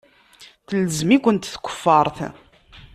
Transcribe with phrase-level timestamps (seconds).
[0.67, 2.17] Telzem-ikent tkeffart.